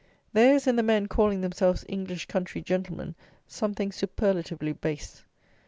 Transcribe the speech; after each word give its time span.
There 0.33 0.55
is 0.55 0.65
in 0.65 0.77
the 0.77 0.81
men 0.81 1.05
calling 1.05 1.41
themselves 1.41 1.85
"English 1.87 2.25
country 2.25 2.59
gentlemen" 2.59 3.13
something 3.45 3.91
superlatively 3.91 4.73
base. 4.73 5.23